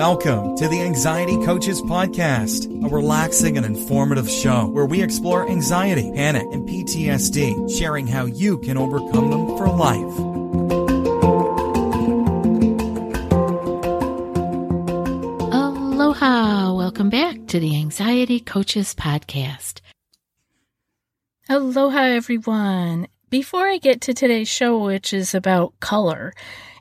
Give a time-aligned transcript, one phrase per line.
[0.00, 6.10] Welcome to the Anxiety Coaches Podcast, a relaxing and informative show where we explore anxiety,
[6.14, 10.18] panic, and PTSD, sharing how you can overcome them for life.
[15.52, 16.72] Aloha!
[16.72, 19.82] Welcome back to the Anxiety Coaches Podcast.
[21.50, 23.06] Aloha, everyone.
[23.28, 26.32] Before I get to today's show, which is about color,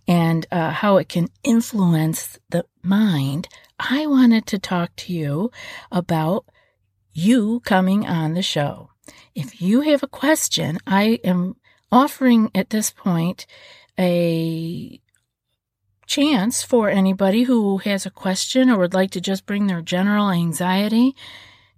[0.10, 3.48] and uh, how it can influence the mind,
[3.80, 5.52] I wanted to talk to you
[5.92, 6.46] about
[7.14, 8.90] you coming on the show.
[9.36, 11.58] If you have a question, I am
[11.92, 13.46] offering at this point
[14.00, 15.00] a
[16.08, 20.32] chance for anybody who has a question or would like to just bring their general
[20.32, 21.16] anxiety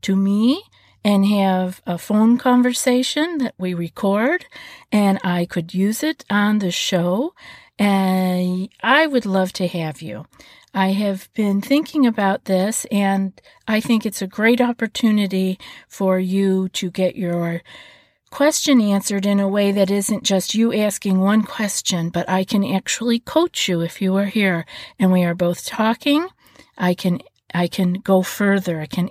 [0.04, 0.64] to me
[1.04, 4.46] and have a phone conversation that we record
[4.90, 7.34] and I could use it on the show
[7.82, 10.28] and I would love to have you.
[10.72, 13.34] I have been thinking about this, and
[13.68, 17.64] I think it's a great opportunity for you to get your
[18.30, 22.64] question answered in a way that isn't just you asking one question, but I can
[22.64, 24.64] actually coach you if you are here
[25.00, 26.28] and we are both talking.
[26.78, 27.20] I can
[27.54, 28.80] I can go further.
[28.80, 29.10] I can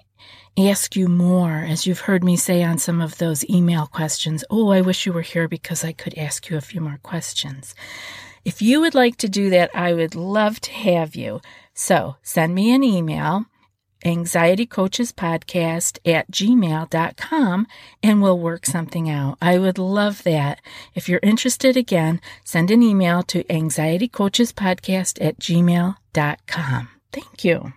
[0.56, 4.44] ask you more, as you've heard me say on some of those email questions.
[4.48, 7.74] Oh, I wish you were here because I could ask you a few more questions.
[8.44, 11.40] If you would like to do that, I would love to have you.
[11.74, 13.44] So send me an email,
[14.04, 17.66] anxietycoachespodcast at gmail.com,
[18.02, 19.36] and we'll work something out.
[19.42, 20.60] I would love that.
[20.94, 26.88] If you're interested, again, send an email to anxietycoachespodcast at gmail.com.
[27.12, 27.72] Thank you.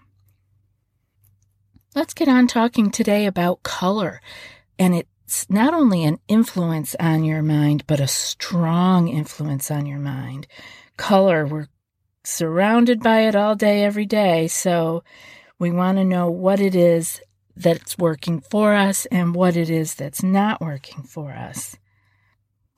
[1.95, 4.21] Let's get on talking today about color.
[4.79, 9.85] And it it's not only an influence on your mind, but a strong influence on
[9.85, 10.47] your mind.
[10.97, 11.67] Color, we're
[12.23, 14.47] surrounded by it all day, every day.
[14.47, 15.03] So
[15.59, 17.21] we want to know what it is
[17.55, 21.77] that's working for us and what it is that's not working for us.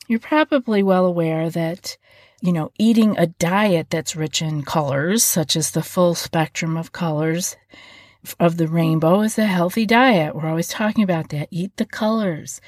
[0.07, 1.97] You're probably well aware that,
[2.41, 6.91] you know, eating a diet that's rich in colors, such as the full spectrum of
[6.91, 7.55] colors,
[8.39, 10.35] of the rainbow is a healthy diet.
[10.35, 11.49] We're always talking about that.
[11.51, 12.61] Eat the colors.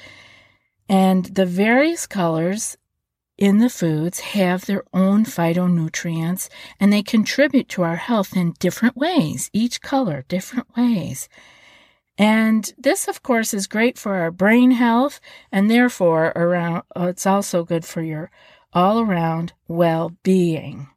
[0.88, 2.76] And the various colors
[3.36, 6.48] in the foods have their own phytonutrients
[6.80, 11.28] and they contribute to our health in different ways, each color, different ways.
[12.18, 15.20] And this, of course, is great for our brain health
[15.52, 18.30] and therefore around, uh, it's also good for your
[18.72, 20.88] all around well being.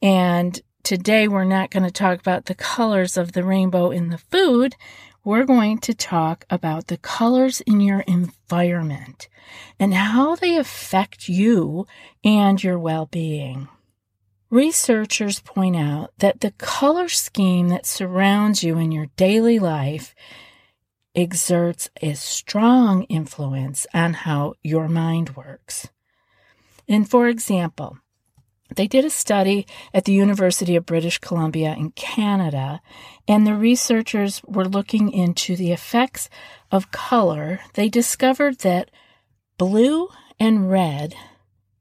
[0.00, 4.18] And Today, we're not going to talk about the colors of the rainbow in the
[4.18, 4.74] food.
[5.22, 9.28] We're going to talk about the colors in your environment
[9.78, 11.86] and how they affect you
[12.24, 13.68] and your well being.
[14.50, 20.16] Researchers point out that the color scheme that surrounds you in your daily life
[21.14, 25.90] exerts a strong influence on how your mind works.
[26.88, 27.98] And for example,
[28.76, 32.80] they did a study at the University of British Columbia in Canada,
[33.26, 36.28] and the researchers were looking into the effects
[36.70, 37.60] of color.
[37.74, 38.90] They discovered that
[39.58, 41.14] blue and red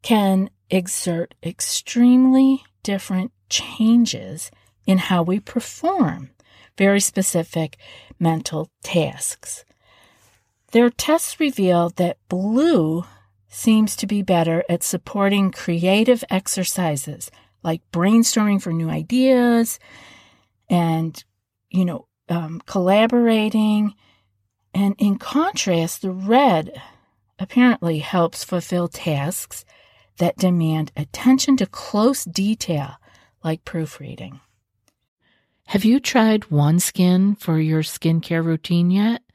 [0.01, 4.51] can exert extremely different changes
[4.85, 6.31] in how we perform
[6.77, 7.77] very specific
[8.19, 9.65] mental tasks.
[10.71, 13.05] Their tests revealed that blue
[13.53, 17.29] seems to be better at supporting creative exercises
[17.63, 19.77] like brainstorming for new ideas
[20.69, 21.23] and,
[21.69, 23.93] you know, um, collaborating.
[24.73, 26.81] And in contrast, the red
[27.37, 29.65] apparently helps fulfill tasks
[30.17, 32.95] that demand attention to close detail,
[33.43, 34.39] like proofreading.
[35.65, 39.21] Have you tried OneSkin for your skincare routine yet?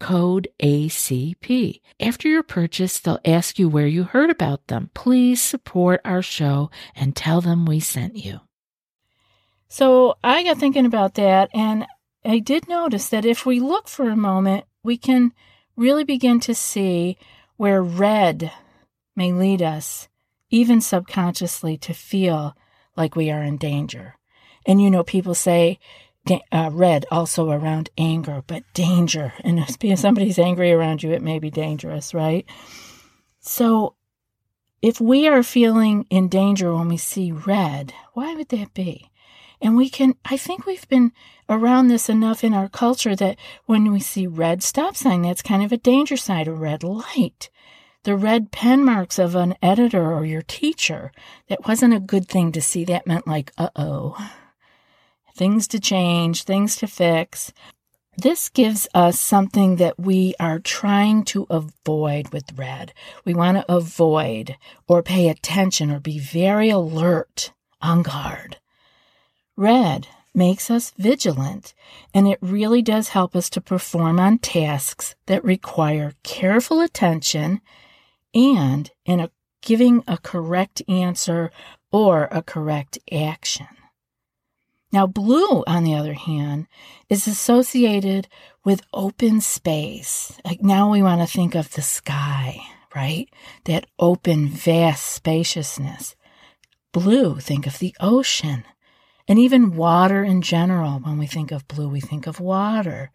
[0.00, 1.80] code ACP.
[2.00, 4.90] After your purchase, they'll ask you where you heard about them.
[4.94, 8.40] Please support our show and tell them we sent you.
[9.68, 11.86] So I got thinking about that, and
[12.24, 15.32] I did notice that if we look for a moment, we can
[15.76, 17.16] really begin to see
[17.56, 18.50] where red
[19.14, 20.08] may lead us,
[20.50, 22.56] even subconsciously, to feel
[22.96, 24.16] like we are in danger.
[24.66, 25.78] And you know, people say
[26.52, 29.32] uh, red also around anger, but danger.
[29.42, 32.46] And if somebody's angry around you, it may be dangerous, right?
[33.40, 33.94] So
[34.82, 39.10] if we are feeling in danger when we see red, why would that be?
[39.62, 41.12] And we can, I think we've been
[41.48, 45.62] around this enough in our culture that when we see red stop sign, that's kind
[45.62, 47.50] of a danger sign, a red light.
[48.04, 51.12] The red pen marks of an editor or your teacher,
[51.48, 52.84] that wasn't a good thing to see.
[52.84, 54.16] That meant like, uh oh,
[55.40, 57.50] things to change, things to fix.
[58.14, 62.92] This gives us something that we are trying to avoid with red.
[63.24, 68.58] We want to avoid or pay attention or be very alert, on guard.
[69.56, 71.72] Red makes us vigilant,
[72.12, 77.62] and it really does help us to perform on tasks that require careful attention
[78.34, 79.30] and in a
[79.62, 81.50] giving a correct answer
[81.90, 83.68] or a correct action.
[84.92, 86.66] Now, blue, on the other hand,
[87.08, 88.28] is associated
[88.64, 90.38] with open space.
[90.44, 92.60] Like now we want to think of the sky,
[92.94, 93.28] right?
[93.64, 96.16] That open, vast spaciousness.
[96.92, 98.64] Blue, think of the ocean.
[99.28, 100.98] And even water in general.
[100.98, 103.12] When we think of blue, we think of water.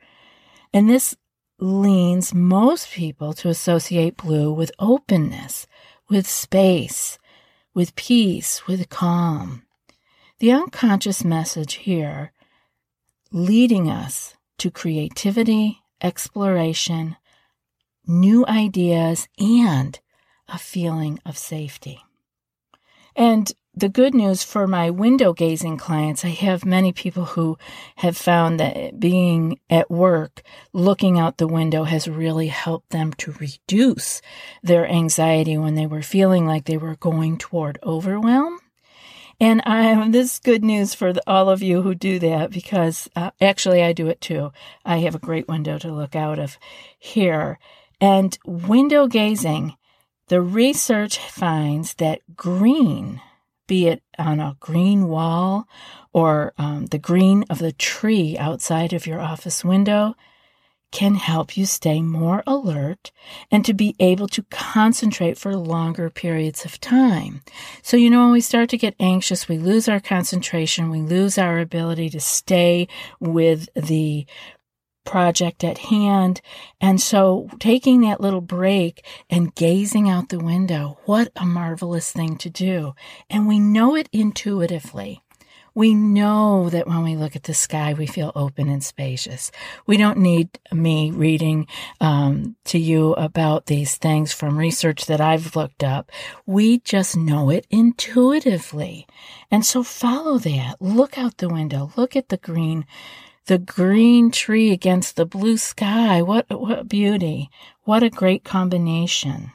[0.73, 1.15] And this
[1.59, 5.67] leans most people to associate blue with openness,
[6.09, 7.17] with space,
[7.73, 9.64] with peace, with calm.
[10.45, 12.31] The unconscious message here
[13.31, 17.15] leading us to creativity, exploration,
[18.05, 19.99] new ideas, and
[20.47, 21.99] a feeling of safety.
[23.15, 27.57] And the good news for my window gazing clients, I have many people who
[27.95, 30.43] have found that being at work,
[30.73, 34.21] looking out the window has really helped them to reduce
[34.61, 38.59] their anxiety when they were feeling like they were going toward overwhelm
[39.39, 43.09] and I this is good news for the, all of you who do that because
[43.15, 44.51] uh, actually I do it too.
[44.85, 46.57] I have a great window to look out of
[46.97, 47.59] here.
[47.99, 49.75] And window gazing,
[50.27, 53.21] the research finds that green,
[53.67, 55.67] be it on a green wall
[56.13, 60.15] or um, the green of the tree outside of your office window,
[60.95, 63.11] can help you stay more alert
[63.51, 67.41] and to be able to concentrate for longer periods of time.
[67.81, 71.37] So, you know, when we start to get anxious, we lose our concentration, we lose
[71.37, 72.87] our ability to stay
[73.19, 74.25] with the
[75.03, 76.39] project at hand.
[76.79, 82.37] And so taking that little break and gazing out the window, what a marvelous thing
[82.37, 82.93] to do.
[83.29, 85.24] And we know it intuitively.
[85.75, 89.51] We know that when we look at the sky, we feel open and spacious.
[89.85, 91.67] We don't need me reading
[91.99, 96.11] um, to you about these things from research that I've looked up.
[96.45, 99.05] We just know it intuitively.
[99.51, 100.77] And so follow that.
[100.81, 101.91] Look out the window.
[101.97, 102.85] Look at the green
[103.47, 106.21] the green tree against the blue sky.
[106.21, 107.51] What, what beauty.
[107.83, 109.51] What a great combination.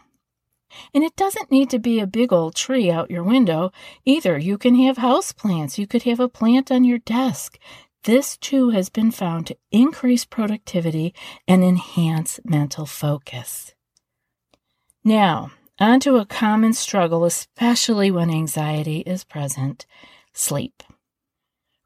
[0.94, 3.72] And it doesn't need to be a big old tree out your window
[4.04, 4.38] either.
[4.38, 5.78] You can have house plants.
[5.78, 7.58] You could have a plant on your desk.
[8.04, 11.14] This too has been found to increase productivity
[11.46, 13.74] and enhance mental focus.
[15.04, 19.86] Now, on to a common struggle, especially when anxiety is present
[20.32, 20.82] sleep.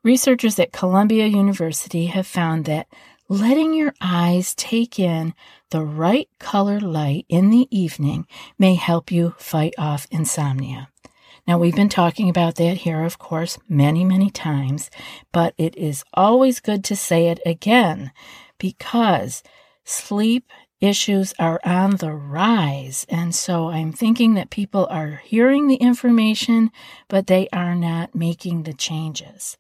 [0.03, 2.89] Researchers at Columbia University have found that
[3.29, 5.33] Letting your eyes take in
[5.71, 8.27] the right color light in the evening
[8.59, 10.91] may help you fight off insomnia.
[11.47, 14.91] Now, we've been talking about that here, of course, many, many times,
[15.33, 18.13] but it is always good to say it again
[18.59, 19.43] because
[19.85, 20.51] sleep
[20.83, 23.07] issues are on the rise.
[23.09, 26.71] And so I'm thinking that people are hearing the information,
[27.09, 29.57] but they are not making the changes.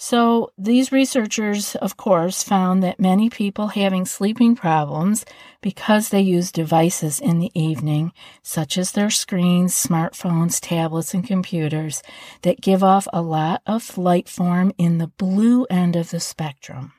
[0.00, 5.24] So, these researchers, of course, found that many people having sleeping problems
[5.60, 12.00] because they use devices in the evening, such as their screens, smartphones, tablets, and computers,
[12.42, 16.92] that give off a lot of light form in the blue end of the spectrum.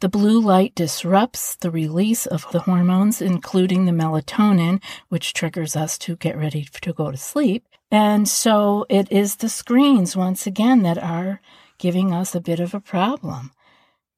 [0.00, 5.98] The blue light disrupts the release of the hormones, including the melatonin, which triggers us
[5.98, 7.66] to get ready to go to sleep.
[7.90, 11.42] And so it is the screens, once again, that are
[11.78, 13.52] giving us a bit of a problem.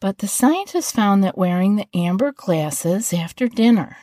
[0.01, 3.97] But the scientists found that wearing the amber glasses after dinner,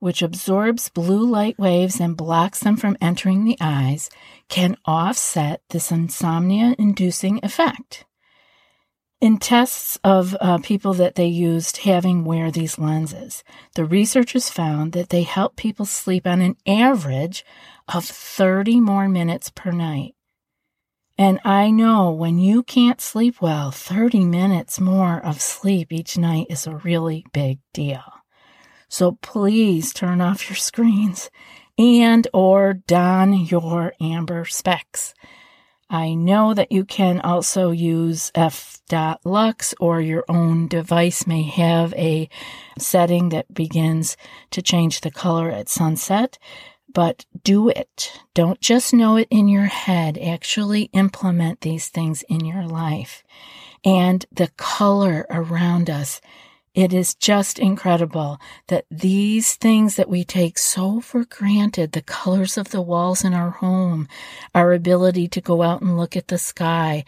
[0.00, 4.10] which absorbs blue light waves and blocks them from entering the eyes,
[4.48, 8.04] can offset this insomnia inducing effect.
[9.20, 13.42] In tests of uh, people that they used having wear these lenses,
[13.74, 17.42] the researchers found that they help people sleep on an average
[17.88, 20.14] of 30 more minutes per night.
[21.16, 26.48] And I know when you can't sleep well, 30 minutes more of sleep each night
[26.50, 28.02] is a really big deal.
[28.88, 31.30] So please turn off your screens
[31.78, 35.14] and or don your amber specs.
[35.88, 42.28] I know that you can also use f.lux or your own device may have a
[42.78, 44.16] setting that begins
[44.50, 46.38] to change the color at sunset
[46.94, 48.20] but do it.
[48.32, 50.16] Don't just know it in your head.
[50.16, 53.22] Actually implement these things in your life.
[53.84, 56.22] And the color around us.
[56.74, 62.58] It is just incredible that these things that we take so for granted, the colors
[62.58, 64.08] of the walls in our home,
[64.54, 67.04] our ability to go out and look at the sky,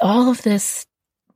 [0.00, 0.86] all of this